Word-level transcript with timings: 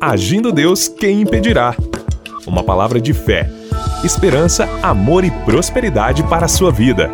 Agindo 0.00 0.50
Deus, 0.50 0.88
quem 0.88 1.20
impedirá? 1.20 1.76
Uma 2.46 2.64
palavra 2.64 2.98
de 2.98 3.12
fé, 3.12 3.50
esperança, 4.02 4.66
amor 4.82 5.24
e 5.24 5.30
prosperidade 5.30 6.22
para 6.22 6.46
a 6.46 6.48
sua 6.48 6.72
vida. 6.72 7.10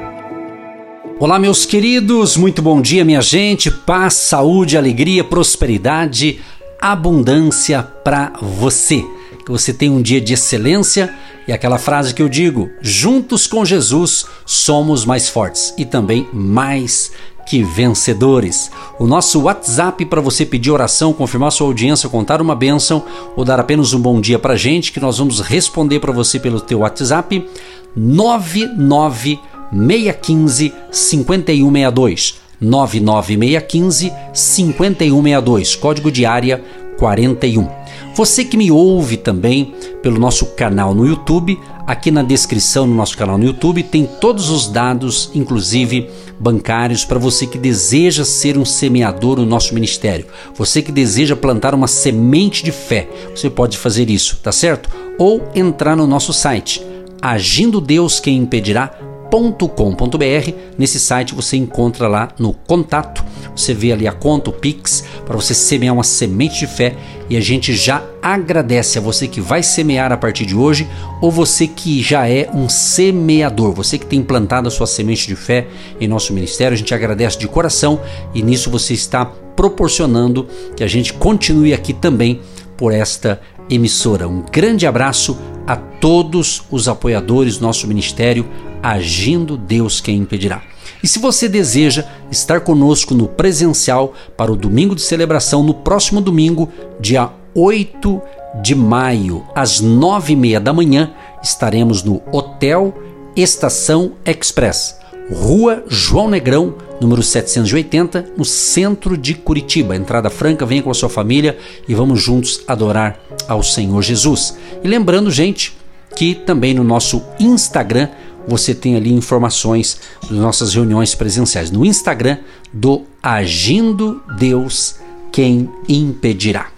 Olá, 1.19 1.37
meus 1.37 1.67
queridos, 1.67 2.37
muito 2.37 2.63
bom 2.63 2.81
dia, 2.81 3.05
minha 3.05 3.21
gente. 3.21 3.73
Paz, 3.73 4.15
saúde, 4.15 4.79
alegria, 4.79 5.25
prosperidade, 5.25 6.39
abundância 6.81 7.83
para 7.83 8.35
você. 8.41 9.05
Que 9.45 9.51
você 9.51 9.73
tenha 9.73 9.91
um 9.91 10.01
dia 10.01 10.21
de 10.21 10.35
excelência 10.35 11.13
e 11.49 11.53
aquela 11.53 11.79
frase 11.79 12.15
que 12.15 12.23
eu 12.23 12.29
digo: 12.29 12.71
juntos 12.81 13.49
com 13.49 13.65
Jesus 13.65 14.27
somos 14.45 15.05
mais 15.05 15.29
fortes 15.29 15.75
e 15.77 15.85
também 15.85 16.29
mais 16.33 17.11
que 17.47 17.63
vencedores. 17.63 18.71
O 18.99 19.07
nosso 19.07 19.43
WhatsApp 19.43 20.05
para 20.05 20.21
você 20.21 20.45
pedir 20.45 20.73
oração, 20.73 21.13
confirmar 21.13 21.53
sua 21.53 21.69
audiência, 21.69 22.09
contar 22.09 22.43
uma 22.43 22.57
bênção 22.57 23.05
ou 23.37 23.45
dar 23.45 23.61
apenas 23.61 23.95
um 23.95 24.01
bom 24.01 24.21
dia 24.21 24.37
para 24.39 24.57
gente, 24.57 24.93
que 24.93 25.01
nós 25.01 25.19
vamos 25.19 25.41
responder 25.41 26.01
para 26.01 26.13
você 26.13 26.41
pelo 26.41 26.61
teu 26.61 26.81
WhatsApp 26.81 27.49
99615 27.95 30.73
5162. 30.91 32.45
99615 32.61 34.13
5162, 34.33 35.77
código 35.77 36.11
de 36.11 36.27
área 36.27 36.65
41. 36.99 37.69
Você 38.15 38.45
que 38.45 38.57
me 38.57 38.71
ouve 38.71 39.19
também 39.19 39.75
pelo 40.03 40.19
nosso 40.19 40.47
canal 40.47 40.95
no 40.95 41.07
YouTube, 41.07 41.61
aqui 41.87 42.11
na 42.11 42.23
descrição 42.23 42.87
no 42.87 42.95
nosso 42.95 43.17
canal 43.17 43.39
no 43.39 43.45
YouTube 43.45 43.83
tem 43.83 44.05
todos 44.05 44.51
os 44.51 44.69
dados, 44.69 45.31
inclusive 45.35 46.11
bancários, 46.39 47.05
para 47.05 47.19
você 47.19 47.47
que 47.47 47.57
deseja 47.57 48.25
ser 48.25 48.59
um 48.59 48.65
semeador 48.65 49.39
no 49.39 49.47
nosso 49.47 49.73
ministério. 49.73 50.27
Você 50.55 50.83
que 50.83 50.93
deseja 50.93 51.37
plantar 51.37 51.75
uma 51.75 51.87
semente 51.87 52.65
de 52.65 52.73
fé, 52.73 53.09
você 53.35 53.49
pode 53.49 53.79
fazer 53.79 54.11
isso, 54.11 54.39
tá 54.43 54.53
certo? 54.53 54.91
Ou 55.19 55.49
entrar 55.55 55.97
no 55.97 56.07
nosso 56.07 56.33
site 56.33 56.85
agindo 57.23 57.81
Deus 57.81 58.21
quem 58.21 58.37
impedirá 58.37 58.91
com.br 59.31 60.53
Nesse 60.79 60.99
site 60.99 61.35
você 61.35 61.57
encontra 61.57 62.09
lá 62.09 62.29
no 62.39 62.53
contato, 62.53 63.25
você 63.55 63.75
vê 63.75 63.93
ali 63.93 64.07
a 64.07 64.13
conta, 64.13 64.51
o 64.51 64.53
Pix, 64.53 65.05
para 65.25 65.37
você 65.37 65.55
semear 65.55 65.95
uma 65.95 66.05
semente 66.05 66.61
de 66.61 66.67
fé. 66.67 66.95
E 67.29 67.37
a 67.37 67.41
gente 67.41 67.75
já 67.75 68.05
agradece 68.23 68.99
a 68.99 69.01
você 69.01 69.27
que 69.27 69.41
vai 69.41 69.63
semear 69.63 70.13
a 70.13 70.17
partir 70.17 70.47
de 70.47 70.55
hoje 70.55 70.89
ou 71.21 71.31
você 71.31 71.67
que 71.67 72.01
já 72.01 72.29
é 72.29 72.49
um 72.55 72.69
semeador, 72.69 73.73
você 73.73 73.99
que 73.99 74.07
tem 74.07 74.23
plantado 74.23 74.69
a 74.69 74.71
sua 74.71 74.87
semente 74.87 75.27
de 75.27 75.35
fé 75.35 75.67
em 76.01 76.07
nosso 76.07 76.33
ministério, 76.33 76.75
a 76.75 76.79
gente 76.79 76.95
agradece 76.95 77.39
de 77.39 77.49
coração 77.49 78.01
e 78.33 78.43
nisso 78.43 78.71
você 78.71 78.95
está 78.95 79.25
proporcionando 79.25 80.47
que 80.77 80.85
a 80.85 80.87
gente 80.87 81.13
continue 81.15 81.75
aqui 81.75 81.93
também 81.93 82.41
por 82.77 82.93
esta 82.93 83.41
emissora. 83.69 84.29
Um 84.29 84.45
grande 84.53 84.87
abraço 84.87 85.37
a 85.67 85.75
todos 85.75 86.63
os 86.71 86.89
apoiadores 86.89 87.59
do 87.59 87.63
nosso 87.63 87.89
ministério 87.89 88.47
agindo 88.83 89.57
Deus 89.57 90.01
quem 90.01 90.19
impedirá. 90.19 90.63
E 91.03 91.09
se 91.09 91.19
você 91.19 91.49
deseja 91.49 92.05
estar 92.31 92.61
conosco 92.61 93.15
no 93.15 93.29
presencial 93.29 94.15
para 94.37 94.53
o 94.53 94.57
domingo 94.57 94.95
de 94.95 95.03
celebração, 95.03 95.63
no 95.63 95.75
próximo 95.75 96.21
domingo, 96.21 96.71
dia 96.99 97.31
8 97.55 98.21
de 98.63 98.75
maio, 98.75 99.45
às 99.55 99.81
nove 99.81 100.33
e 100.33 100.37
meia 100.37 100.61
da 100.61 100.73
manhã, 100.73 101.13
estaremos 101.43 102.03
no 102.03 102.23
Hotel 102.33 102.95
Estação 103.37 104.13
Express, 104.25 104.99
Rua 105.31 105.85
João 105.89 106.29
Negrão, 106.29 106.75
número 107.01 107.23
780, 107.23 108.33
no 108.37 108.45
centro 108.45 109.17
de 109.17 109.35
Curitiba. 109.35 109.95
Entrada 109.95 110.31
franca, 110.31 110.65
venha 110.65 110.83
com 110.83 110.91
a 110.91 110.95
sua 110.95 111.09
família 111.09 111.59
e 111.87 111.95
vamos 111.95 112.23
juntos 112.23 112.63
adorar 112.67 113.19
ao 113.47 113.63
Senhor 113.63 114.03
Jesus. 114.03 114.57
E 114.83 114.89
lembrando, 114.89 115.31
gente, 115.31 115.77
que 116.15 116.35
também 116.35 116.73
no 116.73 116.83
nosso 116.83 117.23
Instagram 117.39 118.09
você 118.47 118.75
tem 118.75 118.97
ali 118.97 119.13
informações 119.13 120.01
das 120.23 120.39
nossas 120.39 120.75
reuniões 120.75 121.15
presenciais 121.15 121.71
no 121.71 121.85
Instagram 121.85 122.39
do 122.73 123.05
Agindo 123.23 124.23
Deus 124.39 124.97
Quem 125.33 125.71
Impedirá. 125.89 126.69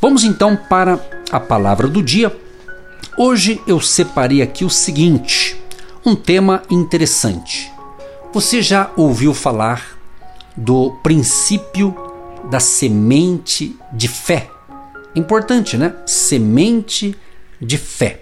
Vamos 0.00 0.24
então 0.24 0.56
para 0.56 0.98
a 1.30 1.40
palavra 1.40 1.88
do 1.88 2.02
dia. 2.02 2.34
Hoje 3.16 3.60
eu 3.66 3.80
separei 3.80 4.42
aqui 4.42 4.64
o 4.64 4.70
seguinte, 4.70 5.56
um 6.04 6.14
tema 6.14 6.62
interessante. 6.70 7.70
Você 8.32 8.60
já 8.60 8.90
ouviu 8.96 9.32
falar 9.32 9.98
do 10.56 10.92
princípio 11.02 11.96
da 12.50 12.60
semente 12.60 13.76
de 13.92 14.08
fé? 14.08 14.50
Importante, 15.14 15.76
né? 15.78 15.94
Semente 16.04 17.16
de 17.60 17.78
fé. 17.78 18.20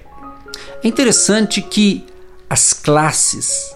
É 0.83 0.87
interessante 0.87 1.61
que 1.61 2.05
as 2.49 2.73
classes 2.73 3.75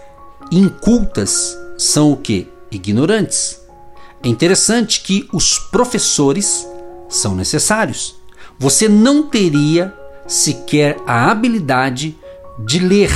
incultas 0.50 1.56
são 1.76 2.12
o 2.12 2.16
que? 2.16 2.50
Ignorantes. 2.70 3.60
É 4.22 4.28
interessante 4.28 5.00
que 5.00 5.28
os 5.32 5.58
professores 5.58 6.66
são 7.08 7.34
necessários. 7.34 8.16
Você 8.58 8.88
não 8.88 9.22
teria 9.28 9.94
sequer 10.26 10.96
a 11.06 11.30
habilidade 11.30 12.16
de 12.58 12.78
ler 12.78 13.10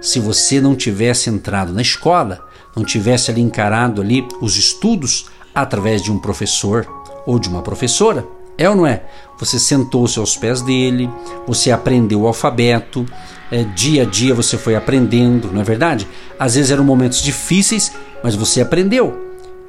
se 0.00 0.18
você 0.18 0.60
não 0.60 0.74
tivesse 0.74 1.28
entrado 1.28 1.72
na 1.72 1.82
escola, 1.82 2.48
não 2.74 2.84
tivesse 2.84 3.30
ali 3.30 3.42
encarado 3.42 4.00
ali 4.00 4.26
os 4.40 4.56
estudos 4.56 5.26
através 5.54 6.02
de 6.02 6.10
um 6.10 6.18
professor 6.18 6.86
ou 7.26 7.38
de 7.38 7.48
uma 7.48 7.62
professora. 7.62 8.26
É 8.60 8.68
ou 8.68 8.76
não 8.76 8.86
é? 8.86 9.02
Você 9.38 9.58
sentou-se 9.58 10.18
aos 10.18 10.36
pés 10.36 10.60
dele, 10.60 11.08
você 11.46 11.70
aprendeu 11.70 12.20
o 12.20 12.26
alfabeto, 12.26 13.06
é, 13.50 13.64
dia 13.64 14.02
a 14.02 14.04
dia 14.04 14.34
você 14.34 14.58
foi 14.58 14.76
aprendendo, 14.76 15.50
não 15.50 15.62
é 15.62 15.64
verdade? 15.64 16.06
Às 16.38 16.56
vezes 16.56 16.70
eram 16.70 16.84
momentos 16.84 17.22
difíceis, 17.22 17.90
mas 18.22 18.34
você 18.34 18.60
aprendeu. 18.60 19.18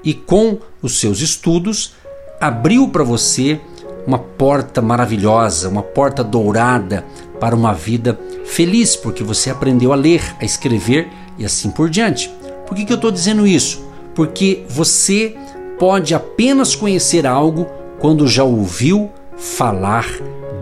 E 0.04 0.14
com 0.14 0.60
os 0.82 1.00
seus 1.00 1.22
estudos, 1.22 1.94
abriu 2.38 2.90
para 2.90 3.02
você 3.02 3.62
uma 4.06 4.20
porta 4.20 4.82
maravilhosa, 4.82 5.70
uma 5.70 5.84
porta 5.84 6.22
dourada 6.22 7.06
para 7.40 7.56
uma 7.56 7.74
vida 7.74 8.20
feliz, 8.44 8.98
porque 8.98 9.24
você 9.24 9.50
aprendeu 9.50 9.94
a 9.94 9.96
ler, 9.96 10.36
a 10.42 10.44
escrever 10.44 11.08
e 11.38 11.46
assim 11.46 11.72
por 11.72 11.90
diante. 11.90 12.30
Por 12.68 12.76
que, 12.76 12.84
que 12.84 12.92
eu 12.92 12.98
estou 12.98 13.10
dizendo 13.10 13.48
isso? 13.48 13.88
Porque 14.14 14.66
você 14.68 15.34
pode 15.80 16.14
apenas 16.14 16.76
conhecer 16.76 17.26
algo 17.26 17.68
quando 18.02 18.28
já 18.28 18.44
ouviu 18.44 19.10
falar 19.38 20.08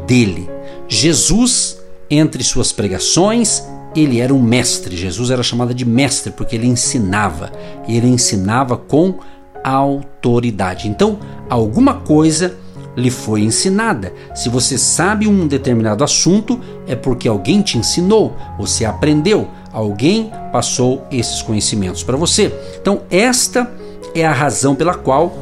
dele. 0.06 0.50
Jesus 0.88 1.80
entre 2.10 2.44
suas 2.44 2.72
pregações, 2.72 3.64
ele 3.96 4.20
era 4.20 4.34
um 4.34 4.42
mestre. 4.42 4.98
Jesus 4.98 5.32
era 5.32 5.42
chamado 5.42 5.74
de 5.74 5.86
mestre 5.86 6.32
porque 6.32 6.56
ele 6.56 6.68
ensinava. 6.68 7.52
E 7.88 7.96
ele 7.96 8.08
ensinava 8.08 8.76
com 8.76 9.16
autoridade. 9.64 10.88
Então, 10.88 11.20
alguma 11.50 11.96
coisa 11.96 12.56
lhe 12.96 13.10
foi 13.10 13.42
ensinada. 13.42 14.14
Se 14.36 14.50
você 14.50 14.78
sabe 14.78 15.28
um 15.28 15.48
determinado 15.48 16.04
assunto, 16.04 16.60
é 16.88 16.96
porque 16.96 17.28
alguém 17.28 17.62
te 17.62 17.78
ensinou, 17.78 18.36
você 18.58 18.84
aprendeu, 18.84 19.48
alguém 19.72 20.32
passou 20.52 21.06
esses 21.12 21.42
conhecimentos 21.42 22.04
para 22.04 22.18
você. 22.18 22.54
Então, 22.82 23.04
esta 23.10 23.72
é 24.14 24.26
a 24.26 24.34
razão 24.34 24.76
pela 24.76 24.96
qual 24.96 25.38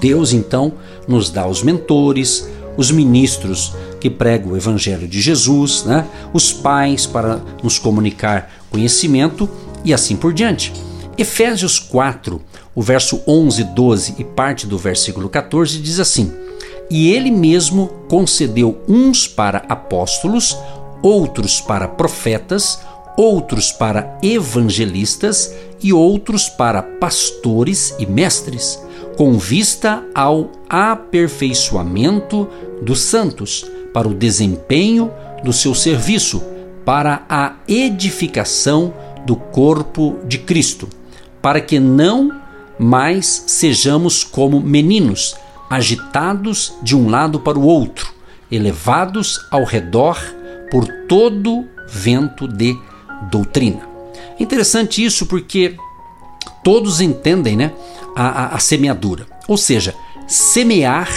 Deus 0.00 0.32
então 0.32 0.72
nos 1.06 1.30
dá 1.30 1.46
os 1.46 1.62
mentores, 1.62 2.48
os 2.76 2.90
ministros 2.90 3.72
que 4.00 4.10
pregam 4.10 4.52
o 4.52 4.56
Evangelho 4.56 5.08
de 5.08 5.20
Jesus, 5.20 5.84
né? 5.84 6.06
os 6.32 6.52
pais 6.52 7.06
para 7.06 7.40
nos 7.62 7.78
comunicar 7.78 8.52
conhecimento 8.70 9.48
e 9.84 9.94
assim 9.94 10.16
por 10.16 10.32
diante. 10.32 10.72
Efésios 11.16 11.78
4, 11.78 12.40
o 12.74 12.82
verso 12.82 13.22
11, 13.26 13.64
12 13.64 14.14
e 14.18 14.24
parte 14.24 14.66
do 14.66 14.76
versículo 14.76 15.28
14 15.28 15.78
diz 15.78 16.00
assim: 16.00 16.32
E 16.90 17.12
ele 17.12 17.30
mesmo 17.30 17.88
concedeu 18.08 18.82
uns 18.88 19.28
para 19.28 19.58
apóstolos, 19.68 20.56
outros 21.00 21.60
para 21.60 21.86
profetas, 21.86 22.80
outros 23.16 23.70
para 23.70 24.18
evangelistas 24.22 25.54
e 25.80 25.92
outros 25.92 26.48
para 26.48 26.82
pastores 26.82 27.94
e 27.98 28.06
mestres, 28.06 28.80
com 29.16 29.38
vista 29.38 30.04
ao 30.14 30.50
aperfeiçoamento 30.68 32.48
dos 32.82 33.00
santos 33.00 33.64
para 33.92 34.08
o 34.08 34.14
desempenho 34.14 35.10
do 35.42 35.52
seu 35.52 35.74
serviço, 35.74 36.42
para 36.84 37.24
a 37.28 37.54
edificação 37.68 38.92
do 39.24 39.36
corpo 39.36 40.18
de 40.26 40.38
Cristo, 40.38 40.88
para 41.40 41.60
que 41.60 41.78
não 41.78 42.32
mais 42.78 43.44
sejamos 43.46 44.24
como 44.24 44.60
meninos, 44.60 45.36
agitados 45.70 46.74
de 46.82 46.96
um 46.96 47.08
lado 47.08 47.40
para 47.40 47.58
o 47.58 47.64
outro, 47.64 48.12
elevados 48.50 49.46
ao 49.50 49.64
redor 49.64 50.18
por 50.70 50.86
todo 51.08 51.64
vento 51.88 52.48
de 52.48 52.76
doutrina. 53.30 53.88
Interessante 54.38 55.04
isso 55.04 55.26
porque 55.26 55.76
todos 56.64 57.00
entendem 57.00 57.56
né, 57.56 57.72
a, 58.16 58.26
a, 58.26 58.46
a 58.56 58.58
semeadura, 58.58 59.26
ou 59.46 59.56
seja, 59.56 59.94
semear 60.26 61.08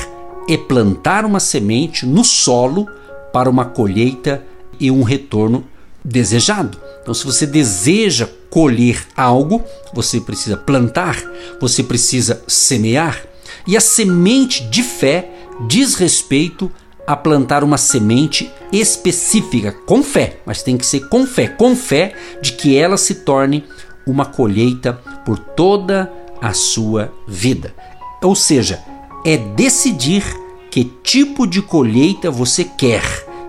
é 0.47 0.57
plantar 0.57 1.25
uma 1.25 1.39
semente 1.39 2.05
no 2.05 2.23
solo 2.23 2.87
para 3.33 3.49
uma 3.49 3.65
colheita 3.65 4.43
e 4.79 4.91
um 4.91 5.03
retorno 5.03 5.65
desejado. 6.03 6.79
Então, 7.01 7.13
se 7.13 7.25
você 7.25 7.45
deseja 7.45 8.29
colher 8.49 9.05
algo, 9.15 9.63
você 9.93 10.19
precisa 10.19 10.55
plantar, 10.55 11.21
você 11.59 11.83
precisa 11.83 12.41
semear. 12.47 13.21
E 13.65 13.75
a 13.75 13.81
semente 13.81 14.63
de 14.69 14.83
fé 14.83 15.29
diz 15.67 15.95
respeito 15.95 16.71
a 17.05 17.15
plantar 17.15 17.63
uma 17.63 17.77
semente 17.77 18.51
específica, 18.71 19.71
com 19.71 20.03
fé, 20.03 20.39
mas 20.45 20.61
tem 20.61 20.77
que 20.77 20.85
ser 20.85 21.07
com 21.07 21.25
fé, 21.25 21.47
com 21.47 21.75
fé 21.75 22.13
de 22.41 22.53
que 22.53 22.77
ela 22.77 22.97
se 22.97 23.15
torne 23.15 23.63
uma 24.05 24.25
colheita 24.25 24.99
por 25.27 25.37
toda 25.37 26.09
a 26.41 26.53
sua 26.53 27.11
vida. 27.27 27.75
Ou 28.23 28.33
seja, 28.33 28.81
é 29.25 29.35
decidir 29.35 30.23
que 30.71 30.85
tipo 30.85 31.45
de 31.45 31.61
colheita 31.61 32.31
você 32.31 32.63
quer 32.63 33.03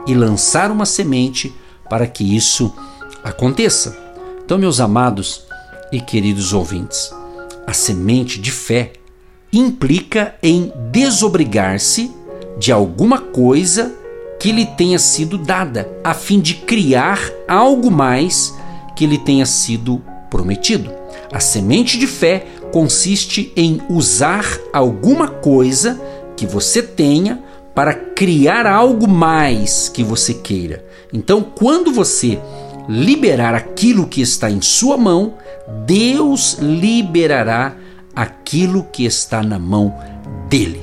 e 0.05 0.13
lançar 0.13 0.73
uma 0.73 0.85
semente 0.85 1.55
para 1.89 2.05
que 2.05 2.37
isso 2.37 2.75
aconteça. 3.23 3.97
Então, 4.45 4.59
meus 4.59 4.81
amados 4.81 5.45
e 5.93 6.01
queridos 6.01 6.53
ouvintes, 6.53 7.15
a 7.65 7.73
semente 7.73 8.41
de 8.41 8.51
fé 8.51 8.95
implica 9.53 10.35
em 10.43 10.73
desobrigar-se 10.91 12.11
de 12.59 12.73
alguma 12.73 13.21
coisa 13.21 13.95
que 14.41 14.51
lhe 14.51 14.67
tenha 14.67 14.99
sido 14.99 15.39
dada, 15.39 15.89
a 16.03 16.13
fim 16.13 16.41
de 16.41 16.55
criar 16.55 17.21
algo 17.47 17.89
mais 17.89 18.53
que 18.97 19.07
lhe 19.07 19.19
tenha 19.19 19.47
sido 19.47 20.03
prometido. 20.29 20.99
A 21.33 21.41
semente 21.41 21.99
de 21.99 22.07
fé 22.07 22.47
consiste 22.73 23.53
em 23.57 23.81
usar 23.89 24.59
alguma 24.73 25.29
coisa 25.29 26.01
que 26.37 26.47
você 26.47 26.83
tenha 26.83 27.43
para 27.75 27.95
criar 27.95 28.67
algo 28.67 29.07
mais 29.07 29.89
que 29.89 30.03
você 30.03 30.35
queira. 30.35 30.85
Então, 31.13 31.43
quando 31.43 31.93
você 31.93 32.39
liberar 32.89 33.55
aquilo 33.55 34.07
que 34.07 34.21
está 34.21 34.51
em 34.51 34.61
sua 34.61 34.97
mão, 34.97 35.35
Deus 35.87 36.59
liberará 36.61 37.77
aquilo 38.17 38.85
que 38.85 39.05
está 39.05 39.43
na 39.43 39.59
mão 39.59 39.95
dele. 40.49 40.81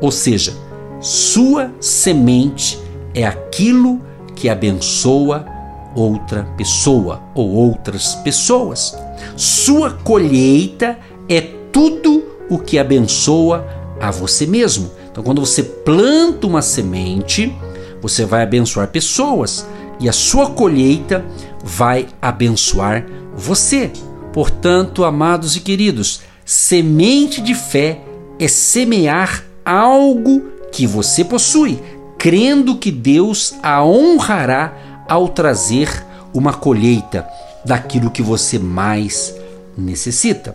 Ou 0.00 0.12
seja, 0.12 0.54
sua 1.00 1.72
semente 1.80 2.78
é 3.14 3.26
aquilo 3.26 4.00
que 4.34 4.48
abençoa 4.48 5.55
outra 5.96 6.44
pessoa 6.56 7.22
ou 7.34 7.50
outras 7.50 8.14
pessoas. 8.16 8.96
Sua 9.36 9.90
colheita 9.90 10.98
é 11.28 11.40
tudo 11.40 12.24
o 12.48 12.58
que 12.58 12.78
abençoa 12.78 13.66
a 14.00 14.10
você 14.10 14.46
mesmo. 14.46 14.90
Então, 15.10 15.24
quando 15.24 15.40
você 15.40 15.62
planta 15.62 16.46
uma 16.46 16.62
semente, 16.62 17.52
você 18.00 18.24
vai 18.24 18.42
abençoar 18.42 18.88
pessoas 18.88 19.66
e 19.98 20.08
a 20.08 20.12
sua 20.12 20.50
colheita 20.50 21.24
vai 21.64 22.06
abençoar 22.20 23.06
você. 23.34 23.90
Portanto, 24.32 25.04
amados 25.04 25.56
e 25.56 25.60
queridos, 25.60 26.20
semente 26.44 27.40
de 27.40 27.54
fé 27.54 28.02
é 28.38 28.46
semear 28.46 29.44
algo 29.64 30.42
que 30.70 30.86
você 30.86 31.24
possui, 31.24 31.80
crendo 32.18 32.76
que 32.76 32.90
Deus 32.90 33.54
a 33.62 33.82
honrará 33.82 34.95
ao 35.08 35.28
trazer 35.28 36.04
uma 36.32 36.52
colheita 36.52 37.26
daquilo 37.64 38.10
que 38.10 38.22
você 38.22 38.58
mais 38.58 39.34
necessita. 39.76 40.54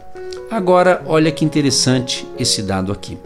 Agora, 0.50 1.02
olha 1.06 1.32
que 1.32 1.46
interessante 1.46 2.28
esse 2.38 2.62
dado 2.62 2.92
aqui. 2.92 3.18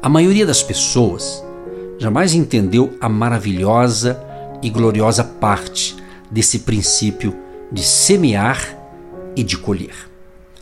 A 0.00 0.08
maioria 0.08 0.46
das 0.46 0.62
pessoas 0.62 1.44
jamais 1.98 2.34
entendeu 2.34 2.96
a 3.00 3.08
maravilhosa 3.08 4.20
e 4.62 4.70
gloriosa 4.70 5.24
parte 5.24 5.96
desse 6.30 6.60
princípio 6.60 7.36
de 7.70 7.82
semear 7.82 8.76
e 9.36 9.42
de 9.42 9.56
colher. 9.56 9.94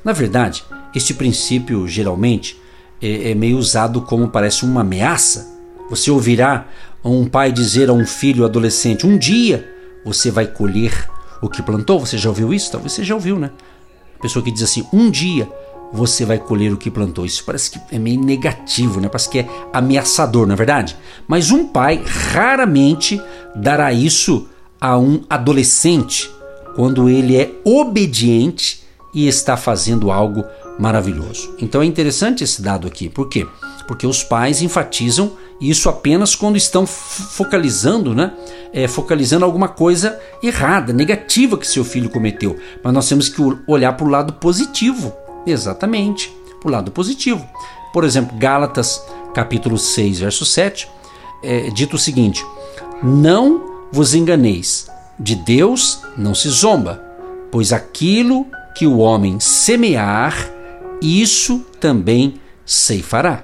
Na 0.04 0.12
verdade, 0.12 0.64
este 0.94 1.14
princípio 1.14 1.86
geralmente 1.86 2.60
é, 3.00 3.30
é 3.30 3.34
meio 3.34 3.56
usado 3.56 4.02
como 4.02 4.28
parece 4.28 4.64
uma 4.64 4.80
ameaça. 4.80 5.59
Você 5.90 6.10
ouvirá 6.10 6.68
um 7.04 7.26
pai 7.26 7.50
dizer 7.50 7.90
a 7.90 7.92
um 7.92 8.06
filho 8.06 8.44
adolescente: 8.44 9.06
um 9.06 9.18
dia 9.18 9.68
você 10.04 10.30
vai 10.30 10.46
colher 10.46 11.10
o 11.42 11.48
que 11.48 11.62
plantou. 11.62 12.00
Você 12.00 12.16
já 12.16 12.28
ouviu 12.28 12.54
isso? 12.54 12.70
Talvez 12.70 12.92
você 12.92 13.04
já 13.04 13.14
ouviu, 13.14 13.38
né? 13.38 13.50
Pessoa 14.22 14.44
que 14.44 14.52
diz 14.52 14.62
assim: 14.62 14.86
um 14.92 15.10
dia 15.10 15.48
você 15.92 16.24
vai 16.24 16.38
colher 16.38 16.72
o 16.72 16.76
que 16.76 16.90
plantou. 16.90 17.26
Isso 17.26 17.44
parece 17.44 17.72
que 17.72 17.80
é 17.90 17.98
meio 17.98 18.20
negativo, 18.20 19.00
né? 19.00 19.08
Parece 19.08 19.28
que 19.28 19.40
é 19.40 19.48
ameaçador, 19.72 20.46
na 20.46 20.54
é 20.54 20.56
verdade. 20.56 20.96
Mas 21.26 21.50
um 21.50 21.66
pai 21.66 22.02
raramente 22.32 23.20
dará 23.56 23.92
isso 23.92 24.48
a 24.80 24.96
um 24.96 25.22
adolescente 25.28 26.30
quando 26.76 27.08
ele 27.08 27.36
é 27.36 27.50
obediente 27.64 28.84
e 29.12 29.26
está 29.26 29.56
fazendo 29.56 30.10
algo 30.10 30.44
maravilhoso. 30.78 31.54
Então 31.60 31.82
é 31.82 31.84
interessante 31.84 32.44
esse 32.44 32.62
dado 32.62 32.86
aqui. 32.86 33.08
Por 33.08 33.28
quê? 33.28 33.46
Porque 33.88 34.06
os 34.06 34.22
pais 34.22 34.62
enfatizam 34.62 35.32
isso 35.60 35.88
apenas 35.88 36.34
quando 36.34 36.56
estão 36.56 36.86
focalizando, 36.86 38.14
né? 38.14 38.32
É, 38.72 38.86
focalizando 38.86 39.44
alguma 39.44 39.68
coisa 39.68 40.18
errada, 40.42 40.92
negativa 40.92 41.58
que 41.58 41.66
seu 41.66 41.84
filho 41.84 42.08
cometeu. 42.08 42.56
Mas 42.82 42.92
nós 42.94 43.08
temos 43.08 43.28
que 43.28 43.42
olhar 43.66 43.92
para 43.94 44.06
o 44.06 44.10
lado 44.10 44.34
positivo 44.34 45.12
Exatamente, 45.46 46.34
o 46.64 46.68
lado 46.68 46.90
positivo. 46.90 47.46
Por 47.92 48.04
exemplo, 48.04 48.36
Gálatas 48.36 49.02
capítulo 49.34 49.78
6, 49.78 50.20
verso 50.20 50.44
7, 50.44 50.88
é 51.42 51.70
dito 51.70 51.96
o 51.96 51.98
seguinte: 51.98 52.44
Não 53.02 53.86
vos 53.90 54.14
enganeis, 54.14 54.88
de 55.18 55.34
Deus 55.34 56.02
não 56.16 56.34
se 56.34 56.48
zomba, 56.48 57.02
pois 57.50 57.72
aquilo 57.72 58.46
que 58.74 58.86
o 58.86 58.98
homem 58.98 59.40
semear, 59.40 60.36
isso 61.00 61.64
também 61.80 62.40
ceifará. 62.64 63.42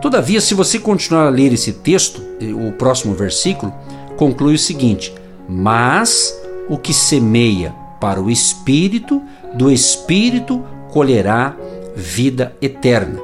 Todavia, 0.00 0.40
se 0.40 0.54
você 0.54 0.78
continuar 0.78 1.26
a 1.26 1.30
ler 1.30 1.52
esse 1.52 1.72
texto, 1.72 2.22
o 2.66 2.72
próximo 2.72 3.14
versículo 3.14 3.72
conclui 4.16 4.54
o 4.54 4.58
seguinte: 4.58 5.12
Mas 5.48 6.34
o 6.68 6.78
que 6.78 6.94
semeia 6.94 7.74
para 8.00 8.20
o 8.20 8.30
espírito, 8.30 9.22
do 9.54 9.70
espírito 9.70 10.62
colherá 10.90 11.56
vida 11.94 12.54
eterna. 12.60 13.20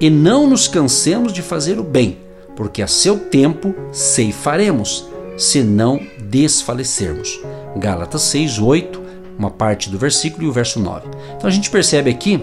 E 0.00 0.10
não 0.10 0.48
nos 0.48 0.66
cansemos 0.66 1.32
de 1.32 1.42
fazer 1.42 1.78
o 1.78 1.84
bem, 1.84 2.18
porque 2.56 2.82
a 2.82 2.86
seu 2.86 3.18
tempo 3.18 3.74
ceifaremos, 3.92 5.06
se 5.38 5.62
não 5.62 6.00
desfalecermos. 6.20 7.40
Gálatas 7.76 8.22
6, 8.22 8.58
8, 8.58 9.02
uma 9.38 9.50
parte 9.50 9.88
do 9.88 9.98
versículo 9.98 10.44
e 10.44 10.48
o 10.48 10.52
verso 10.52 10.80
9. 10.80 11.08
Então 11.36 11.48
a 11.48 11.52
gente 11.52 11.70
percebe 11.70 12.10
aqui 12.10 12.42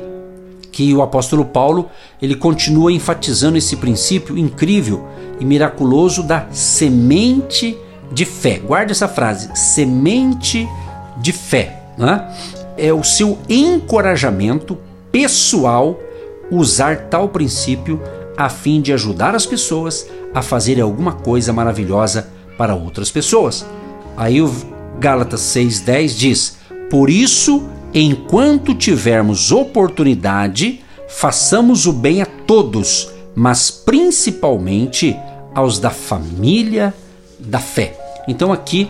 que 0.72 0.94
o 0.94 1.02
apóstolo 1.02 1.46
Paulo 1.46 1.90
ele 2.22 2.36
continua 2.36 2.92
enfatizando 2.92 3.58
esse 3.58 3.76
princípio 3.76 4.38
incrível 4.38 5.08
e 5.40 5.46
miraculoso 5.46 6.24
da 6.24 6.48
semente 6.52 7.78
de 8.12 8.26
fé. 8.26 8.60
Guarde 8.60 8.92
essa 8.92 9.08
frase, 9.08 9.50
semente 9.56 10.68
de 11.22 11.32
fé. 11.32 11.76
Né? 11.98 12.26
é 12.80 12.94
o 12.94 13.04
seu 13.04 13.38
encorajamento 13.50 14.78
pessoal 15.12 16.00
usar 16.50 17.10
tal 17.10 17.28
princípio 17.28 18.02
a 18.38 18.48
fim 18.48 18.82
de 18.82 18.94
ajudar 18.94 19.36
as 19.36 19.46
pessoas 19.46 20.08
a 20.34 20.42
fazerem 20.42 20.82
alguma 20.82 21.12
coisa 21.12 21.52
maravilhosa 21.52 22.30
para 22.58 22.74
outras 22.74 23.12
pessoas. 23.12 23.66
Aí 24.16 24.42
o 24.42 24.50
Gálatas 24.98 25.42
6:10 25.42 26.16
diz: 26.16 26.58
"Por 26.90 27.10
isso, 27.10 27.64
enquanto 27.94 28.76
tivermos 28.76 29.52
oportunidade, 29.52 30.84
façamos 31.08 31.86
o 31.86 31.94
bem 31.94 32.22
a 32.22 32.26
todos, 32.26 33.10
mas 33.36 33.72
principalmente 33.72 35.16
aos 35.54 35.80
da 35.80 35.90
família 35.90 36.94
da 37.40 37.60
fé." 37.60 37.98
Então 38.28 38.54
aqui 38.54 38.90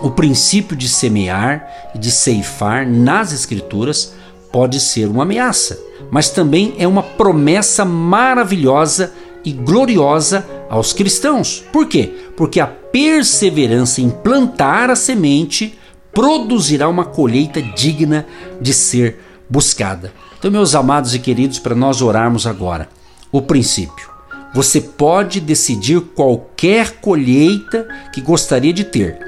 o 0.00 0.10
princípio 0.10 0.76
de 0.76 0.88
semear 0.88 1.90
e 1.94 1.98
de 1.98 2.10
ceifar 2.10 2.88
nas 2.88 3.32
Escrituras 3.32 4.14
pode 4.52 4.80
ser 4.80 5.06
uma 5.06 5.22
ameaça, 5.22 5.78
mas 6.10 6.30
também 6.30 6.74
é 6.78 6.86
uma 6.86 7.02
promessa 7.02 7.84
maravilhosa 7.84 9.12
e 9.44 9.52
gloriosa 9.52 10.46
aos 10.68 10.92
cristãos. 10.92 11.64
Por 11.72 11.86
quê? 11.86 12.12
Porque 12.36 12.60
a 12.60 12.66
perseverança 12.66 14.00
em 14.00 14.10
plantar 14.10 14.90
a 14.90 14.96
semente 14.96 15.78
produzirá 16.12 16.88
uma 16.88 17.04
colheita 17.04 17.62
digna 17.62 18.26
de 18.60 18.72
ser 18.72 19.20
buscada. 19.48 20.12
Então, 20.38 20.50
meus 20.50 20.74
amados 20.74 21.14
e 21.14 21.18
queridos, 21.18 21.58
para 21.58 21.74
nós 21.74 22.00
orarmos 22.00 22.46
agora, 22.46 22.88
o 23.30 23.42
princípio. 23.42 24.08
Você 24.52 24.80
pode 24.80 25.40
decidir 25.40 26.00
qualquer 26.00 27.00
colheita 27.00 27.86
que 28.12 28.20
gostaria 28.20 28.72
de 28.72 28.84
ter 28.84 29.18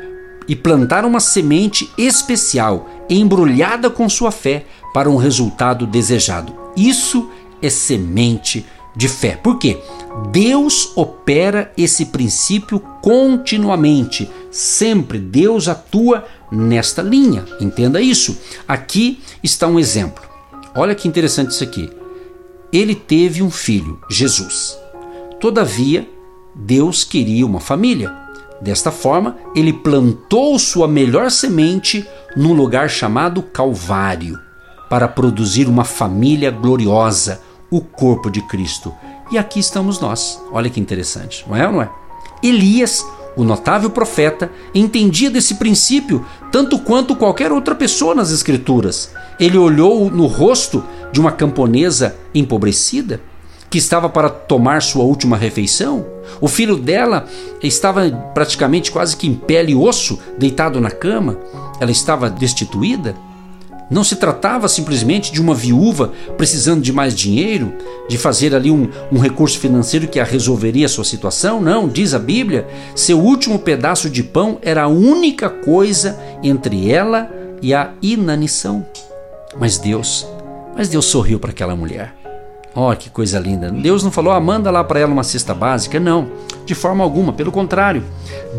e 0.48 0.56
plantar 0.56 1.04
uma 1.04 1.20
semente 1.20 1.88
especial 1.96 2.88
embrulhada 3.08 3.88
com 3.88 4.08
sua 4.08 4.32
fé 4.32 4.64
para 4.92 5.08
um 5.08 5.16
resultado 5.16 5.86
desejado. 5.86 6.54
Isso 6.76 7.30
é 7.60 7.70
semente 7.70 8.66
de 8.96 9.08
fé. 9.08 9.36
Por 9.36 9.58
quê? 9.58 9.78
Deus 10.30 10.92
opera 10.96 11.72
esse 11.76 12.06
princípio 12.06 12.80
continuamente. 13.00 14.30
Sempre 14.50 15.18
Deus 15.18 15.68
atua 15.68 16.24
nesta 16.52 17.00
linha. 17.00 17.44
Entenda 17.58 18.00
isso. 18.00 18.38
Aqui 18.68 19.22
está 19.42 19.66
um 19.66 19.80
exemplo. 19.80 20.22
Olha 20.74 20.94
que 20.94 21.08
interessante 21.08 21.50
isso 21.50 21.64
aqui. 21.64 21.90
Ele 22.72 22.94
teve 22.94 23.42
um 23.42 23.50
filho, 23.50 23.98
Jesus. 24.08 24.78
Todavia, 25.40 26.08
Deus 26.54 27.04
queria 27.04 27.46
uma 27.46 27.60
família. 27.60 28.14
Desta 28.60 28.92
forma, 28.92 29.36
ele 29.56 29.72
plantou 29.72 30.58
sua 30.58 30.86
melhor 30.86 31.30
semente 31.30 32.06
num 32.36 32.52
lugar 32.52 32.88
chamado 32.88 33.42
Calvário, 33.42 34.38
para 34.88 35.08
produzir 35.08 35.66
uma 35.66 35.84
família 35.84 36.50
gloriosa, 36.50 37.42
o 37.70 37.80
corpo 37.80 38.30
de 38.30 38.40
Cristo. 38.46 38.94
E 39.32 39.38
aqui 39.38 39.58
estamos 39.58 39.98
nós. 39.98 40.40
Olha 40.52 40.70
que 40.70 40.78
interessante, 40.78 41.44
não 41.48 41.56
é 41.56 41.70
não 41.70 41.82
é? 41.82 41.90
Elias, 42.42 43.04
o 43.36 43.44
notável 43.44 43.90
profeta, 43.90 44.50
entendia 44.74 45.30
desse 45.30 45.54
princípio 45.54 46.24
tanto 46.50 46.78
quanto 46.78 47.16
qualquer 47.16 47.50
outra 47.52 47.74
pessoa 47.74 48.14
nas 48.14 48.30
Escrituras. 48.30 49.12
Ele 49.40 49.56
olhou 49.56 50.10
no 50.10 50.26
rosto 50.26 50.84
de 51.10 51.20
uma 51.20 51.32
camponesa 51.32 52.16
empobrecida 52.34 53.20
que 53.70 53.78
estava 53.78 54.06
para 54.06 54.28
tomar 54.28 54.82
sua 54.82 55.02
última 55.02 55.34
refeição. 55.34 56.04
O 56.42 56.46
filho 56.46 56.76
dela 56.76 57.26
estava 57.62 58.10
praticamente 58.34 58.92
quase 58.92 59.16
que 59.16 59.26
em 59.26 59.34
pele 59.34 59.72
e 59.72 59.74
osso, 59.74 60.18
deitado 60.38 60.78
na 60.78 60.90
cama. 60.90 61.38
Ela 61.80 61.90
estava 61.90 62.28
destituída. 62.28 63.16
Não 63.92 64.02
se 64.02 64.16
tratava 64.16 64.68
simplesmente 64.68 65.30
de 65.30 65.40
uma 65.40 65.54
viúva 65.54 66.12
precisando 66.38 66.80
de 66.80 66.92
mais 66.92 67.14
dinheiro, 67.14 67.74
de 68.08 68.16
fazer 68.16 68.54
ali 68.54 68.70
um, 68.70 68.88
um 69.12 69.18
recurso 69.18 69.58
financeiro 69.58 70.08
que 70.08 70.18
a 70.18 70.24
resolveria 70.24 70.86
a 70.86 70.88
sua 70.88 71.04
situação. 71.04 71.60
Não, 71.60 71.86
diz 71.86 72.14
a 72.14 72.18
Bíblia, 72.18 72.66
seu 72.96 73.20
último 73.20 73.58
pedaço 73.58 74.08
de 74.08 74.22
pão 74.22 74.58
era 74.62 74.84
a 74.84 74.88
única 74.88 75.50
coisa 75.50 76.18
entre 76.42 76.90
ela 76.90 77.30
e 77.60 77.74
a 77.74 77.92
inanição. 78.00 78.86
Mas 79.60 79.76
Deus, 79.76 80.26
mas 80.74 80.88
Deus 80.88 81.04
sorriu 81.04 81.38
para 81.38 81.50
aquela 81.50 81.76
mulher. 81.76 82.14
Oh, 82.74 82.96
que 82.96 83.10
coisa 83.10 83.38
linda. 83.38 83.70
Deus 83.70 84.02
não 84.02 84.10
falou, 84.10 84.32
ah, 84.32 84.40
manda 84.40 84.70
lá 84.70 84.82
para 84.82 85.00
ela 85.00 85.12
uma 85.12 85.22
cesta 85.22 85.52
básica. 85.52 86.00
Não, 86.00 86.30
de 86.64 86.74
forma 86.74 87.04
alguma. 87.04 87.30
Pelo 87.34 87.52
contrário, 87.52 88.02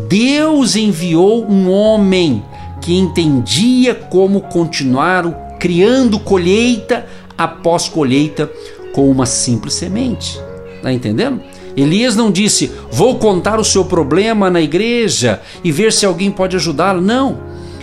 Deus 0.08 0.76
enviou 0.76 1.44
um 1.44 1.68
homem 1.68 2.44
que 2.84 2.94
entendia 2.94 3.94
como 3.94 4.42
continuar 4.42 5.56
criando 5.58 6.20
colheita 6.20 7.06
após 7.36 7.88
colheita 7.88 8.50
com 8.92 9.10
uma 9.10 9.24
simples 9.24 9.72
semente. 9.72 10.38
Está 10.76 10.92
entendendo? 10.92 11.40
Elias 11.74 12.14
não 12.14 12.30
disse, 12.30 12.70
vou 12.92 13.18
contar 13.18 13.58
o 13.58 13.64
seu 13.64 13.86
problema 13.86 14.50
na 14.50 14.60
igreja 14.60 15.40
e 15.64 15.72
ver 15.72 15.94
se 15.94 16.04
alguém 16.04 16.30
pode 16.30 16.56
ajudá-lo. 16.56 17.00
Não. 17.00 17.38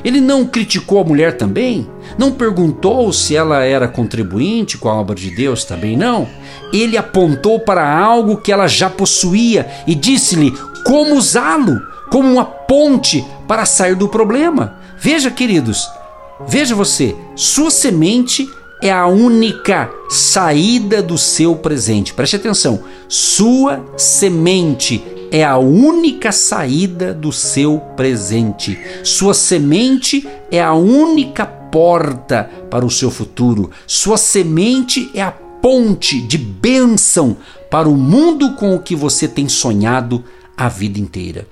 Ele 0.05 0.22
não 0.22 0.46
criticou 0.46 1.01
a 1.01 1.03
mulher 1.03 1.36
também. 1.36 1.89
Não 2.15 2.31
perguntou 2.31 3.12
se 3.12 3.36
ela 3.36 3.63
era 3.63 3.88
contribuinte 3.88 4.77
com 4.77 4.88
a 4.88 4.93
obra 4.93 5.15
de 5.15 5.31
Deus 5.31 5.65
também, 5.65 5.98
não. 5.98 6.27
Ele 6.72 6.96
apontou 6.96 7.60
para 7.60 7.91
algo 7.91 8.38
que 8.38 8.51
ela 8.51 8.67
já 8.67 8.88
possuía 8.88 9.67
e 9.88 9.96
disse-lhe 9.96 10.53
como 10.86 11.15
usá-lo, 11.15 11.81
como 12.12 12.31
uma 12.31 12.46
ponte 12.46 13.25
para 13.48 13.65
sair 13.65 13.96
do 13.96 14.08
problema. 14.08 14.79
Veja, 15.03 15.31
queridos, 15.31 15.89
veja 16.48 16.75
você, 16.75 17.15
sua 17.36 17.72
semente 17.72 18.48
é 18.84 18.91
a 18.91 19.08
única 19.08 19.91
saída 20.08 21.01
do 21.01 21.17
seu 21.17 21.55
presente. 21.55 22.13
Preste 22.13 22.36
atenção, 22.36 22.84
sua 23.08 23.84
semente 23.98 25.03
é 25.31 25.43
a 25.43 25.58
única 25.58 26.31
saída 26.31 27.15
do 27.15 27.31
seu 27.31 27.79
presente. 27.98 28.77
Sua 29.03 29.34
semente 29.34 30.27
é 30.51 30.62
a 30.62 30.75
única 30.75 31.48
porta 31.48 32.48
para 32.70 32.86
o 32.86 32.91
seu 32.91 33.10
futuro. 33.10 33.72
Sua 33.88 34.17
semente 34.17 35.10
é 35.15 35.24
a 35.24 35.31
ponte 35.31 36.22
de 36.22 36.38
bênção 36.38 37.38
para 37.72 37.89
o 37.89 37.98
mundo 37.98 38.53
com 38.53 38.75
o 38.75 38.79
que 38.79 38.96
você 38.96 39.27
tem 39.27 39.50
sonhado 39.50 40.24
a 40.55 40.70
vida 40.70 41.00
inteira. 41.00 41.48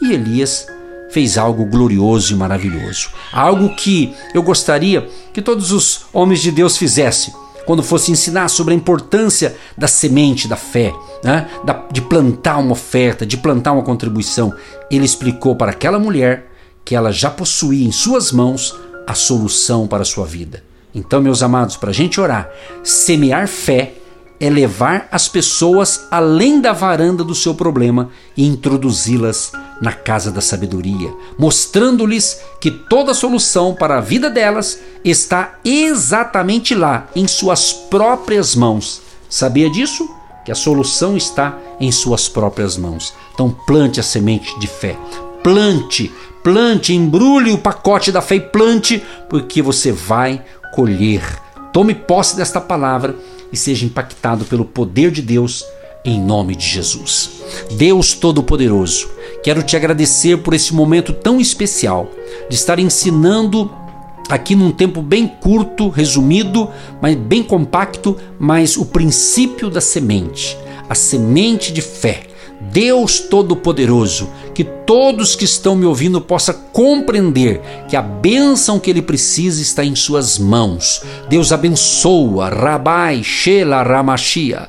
E 0.00 0.12
Elias 0.12 0.66
fez 1.14 1.38
algo 1.38 1.64
glorioso 1.64 2.34
e 2.34 2.36
maravilhoso. 2.36 3.10
Algo 3.32 3.76
que 3.76 4.12
eu 4.34 4.42
gostaria 4.42 5.08
que 5.32 5.40
todos 5.40 5.70
os 5.70 6.06
homens 6.12 6.40
de 6.40 6.50
Deus 6.50 6.76
fizessem 6.76 7.32
quando 7.64 7.84
fosse 7.84 8.10
ensinar 8.10 8.48
sobre 8.48 8.74
a 8.74 8.76
importância 8.76 9.56
da 9.78 9.86
semente 9.86 10.48
da 10.48 10.56
fé, 10.56 10.92
né? 11.22 11.48
de 11.92 12.02
plantar 12.02 12.58
uma 12.58 12.72
oferta, 12.72 13.24
de 13.24 13.36
plantar 13.36 13.72
uma 13.72 13.84
contribuição. 13.84 14.52
Ele 14.90 15.04
explicou 15.04 15.54
para 15.54 15.70
aquela 15.70 16.00
mulher 16.00 16.50
que 16.84 16.96
ela 16.96 17.12
já 17.12 17.30
possuía 17.30 17.86
em 17.86 17.92
suas 17.92 18.32
mãos 18.32 18.76
a 19.06 19.14
solução 19.14 19.86
para 19.86 20.02
a 20.02 20.04
sua 20.04 20.26
vida. 20.26 20.64
Então, 20.92 21.22
meus 21.22 21.44
amados, 21.44 21.76
para 21.76 21.90
a 21.90 21.94
gente 21.94 22.20
orar, 22.20 22.50
semear 22.82 23.46
fé 23.46 23.94
é 24.40 24.50
levar 24.50 25.08
as 25.10 25.28
pessoas 25.28 26.06
além 26.10 26.60
da 26.60 26.72
varanda 26.72 27.22
do 27.22 27.34
seu 27.34 27.54
problema 27.54 28.10
e 28.36 28.46
introduzi-las 28.46 29.52
na 29.80 29.92
casa 29.92 30.30
da 30.30 30.40
sabedoria, 30.40 31.12
mostrando-lhes 31.38 32.40
que 32.60 32.70
toda 32.70 33.12
a 33.12 33.14
solução 33.14 33.74
para 33.74 33.98
a 33.98 34.00
vida 34.00 34.30
delas 34.30 34.78
está 35.04 35.58
exatamente 35.64 36.74
lá, 36.74 37.08
em 37.14 37.26
suas 37.26 37.72
próprias 37.72 38.54
mãos. 38.54 39.02
Sabia 39.28 39.68
disso? 39.70 40.08
Que 40.44 40.52
a 40.52 40.54
solução 40.54 41.16
está 41.16 41.58
em 41.80 41.90
suas 41.90 42.28
próprias 42.28 42.76
mãos. 42.76 43.12
Então 43.32 43.50
plante 43.66 43.98
a 43.98 44.02
semente 44.02 44.58
de 44.58 44.66
fé. 44.66 44.96
Plante, 45.42 46.12
plante, 46.42 46.94
embrulhe 46.94 47.50
o 47.50 47.58
pacote 47.58 48.12
da 48.12 48.22
fé 48.22 48.36
e 48.36 48.40
plante, 48.40 49.02
porque 49.28 49.60
você 49.60 49.90
vai 49.90 50.42
colher. 50.74 51.43
Tome 51.74 51.92
posse 51.92 52.36
desta 52.36 52.60
palavra 52.60 53.16
e 53.52 53.56
seja 53.56 53.84
impactado 53.84 54.44
pelo 54.44 54.64
poder 54.64 55.10
de 55.10 55.20
Deus 55.20 55.64
em 56.04 56.22
nome 56.22 56.54
de 56.54 56.64
Jesus. 56.64 57.42
Deus 57.72 58.14
Todo-Poderoso, 58.14 59.10
quero 59.42 59.60
te 59.60 59.76
agradecer 59.76 60.36
por 60.36 60.54
esse 60.54 60.72
momento 60.72 61.12
tão 61.12 61.40
especial 61.40 62.08
de 62.48 62.54
estar 62.54 62.78
ensinando 62.78 63.68
aqui 64.30 64.54
num 64.54 64.70
tempo 64.70 65.02
bem 65.02 65.26
curto, 65.26 65.88
resumido, 65.88 66.70
mas 67.02 67.16
bem 67.16 67.42
compacto, 67.42 68.16
mas 68.38 68.76
o 68.76 68.86
princípio 68.86 69.68
da 69.68 69.80
semente, 69.80 70.56
a 70.88 70.94
semente 70.94 71.72
de 71.72 71.82
fé 71.82 72.28
Deus 72.70 73.20
Todo-Poderoso, 73.20 74.28
que 74.54 74.64
todos 74.64 75.34
que 75.34 75.44
estão 75.44 75.74
me 75.74 75.86
ouvindo 75.86 76.20
possam 76.20 76.54
compreender 76.72 77.60
que 77.88 77.96
a 77.96 78.02
bênção 78.02 78.78
que 78.78 78.90
ele 78.90 79.02
precisa 79.02 79.60
está 79.62 79.84
em 79.84 79.94
suas 79.94 80.38
mãos. 80.38 81.02
Deus 81.28 81.52
abençoa, 81.52 82.48
Rabai, 82.48 83.22
Shela, 83.22 83.82
Ramachia. 83.82 84.68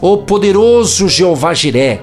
O 0.00 0.18
poderoso 0.18 1.08
Jeová 1.08 1.54
Jiré, 1.54 2.00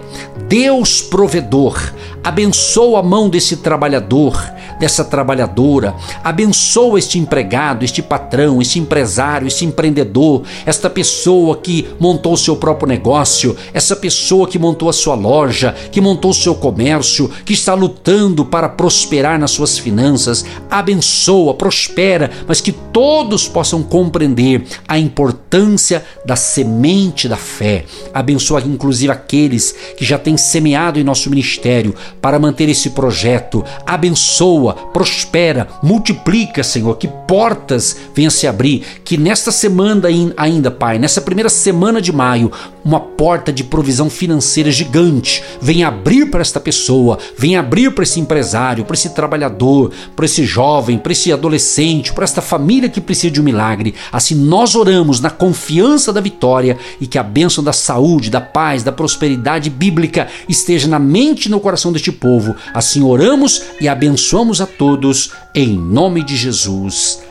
Deus 0.48 1.02
provedor, 1.02 1.94
abençoa 2.24 3.00
a 3.00 3.04
mão 3.04 3.30
desse 3.30 3.58
trabalhador, 3.58 4.42
dessa 4.82 5.06
trabalhadora, 5.06 5.94
abençoa 6.24 6.98
este 6.98 7.20
empregado, 7.20 7.86
este 7.86 8.02
patrão, 8.02 8.60
este 8.60 8.80
empresário, 8.80 9.48
este 9.48 9.64
empreendedor, 9.64 10.42
esta 10.66 10.90
pessoa 10.90 11.56
que 11.58 11.88
montou 12.00 12.34
o 12.34 12.38
seu 12.38 12.56
próprio 12.56 12.88
negócio, 12.88 13.56
essa 13.76 13.96
pessoa 13.96 14.48
que 14.48 14.58
montou 14.58 14.90
a 14.90 14.94
sua 14.94 15.14
loja, 15.14 15.76
que 15.92 16.02
montou 16.02 16.32
o 16.32 16.34
seu 16.34 16.56
comércio, 16.56 17.30
que 17.46 17.54
está 17.54 17.76
lutando 17.76 18.44
para 18.44 18.68
prosperar 18.68 19.38
nas 19.38 19.52
suas 19.52 19.78
finanças. 19.78 20.44
Abençoa, 20.70 21.54
prospera, 21.54 22.32
mas 22.48 22.60
que 22.60 22.72
todos 22.72 23.48
possam 23.48 23.84
compreender 23.84 24.64
a 24.88 24.98
importância 24.98 26.04
da 26.26 26.36
semente 26.36 27.30
da 27.30 27.38
fé. 27.38 27.86
Abençoa 28.12 28.62
inclusive 28.62 29.12
aqueles 29.12 29.76
que 29.96 30.04
já 30.04 30.18
têm 30.18 30.38
semeado 30.38 31.00
em 31.00 31.04
nosso 31.04 31.30
ministério 31.30 31.94
para 32.20 32.40
manter 32.40 32.68
esse 32.68 32.90
projeto. 32.90 33.64
Abençoa 33.86 34.71
prospera, 34.74 35.68
multiplica, 35.82 36.64
Senhor, 36.64 36.96
que 36.98 37.08
portas 37.08 37.98
venham 38.14 38.32
se 38.32 38.48
abrir, 38.48 38.86
que 39.04 39.18
nesta 39.18 39.52
semana 39.52 40.08
ainda, 40.38 40.72
Pai, 40.72 41.00
nessa 41.00 41.22
primeira 41.22 41.50
semana 41.50 42.02
de 42.02 42.12
maio, 42.12 42.52
uma 42.84 43.00
porta 43.00 43.52
de 43.52 43.64
provisão 43.64 44.10
financeira 44.10 44.72
gigante 44.72 45.44
venha 45.62 45.88
abrir 45.88 46.30
para 46.30 46.42
esta 46.42 46.60
pessoa, 46.60 47.18
venha 47.38 47.60
abrir 47.60 47.92
para 47.92 48.04
esse 48.04 48.20
empresário, 48.20 48.86
para 48.86 48.94
esse 48.94 49.10
trabalhador, 49.10 49.92
para 50.16 50.26
esse 50.26 50.46
jovem, 50.46 50.98
para 50.98 51.12
esse 51.12 51.32
adolescente, 51.32 52.14
para 52.14 52.24
esta 52.24 52.42
família 52.42 52.90
que 52.90 53.02
precisa 53.02 53.32
de 53.32 53.42
um 53.42 53.44
milagre. 53.44 53.94
Assim 54.12 54.36
nós 54.36 54.76
oramos 54.76 55.20
na 55.20 55.30
confiança 55.30 56.12
da 56.12 56.22
vitória 56.22 56.78
e 57.00 57.08
que 57.08 57.18
a 57.18 57.24
bênção 57.24 57.64
da 57.64 57.74
saúde, 57.74 58.30
da 58.30 58.42
paz, 58.42 58.84
da 58.84 58.92
prosperidade 58.92 59.70
bíblica 59.70 60.28
esteja 60.48 60.88
na 60.88 61.00
mente 61.00 61.46
e 61.46 61.50
no 61.50 61.60
coração 61.60 61.92
deste 61.92 62.12
povo. 62.12 62.56
Assim 62.74 63.02
oramos 63.02 63.62
e 63.80 63.88
abençoamos 63.88 64.62
a 64.62 64.66
todos, 64.66 65.32
em 65.54 65.78
nome 65.78 66.24
de 66.24 66.36
Jesus. 66.36 67.31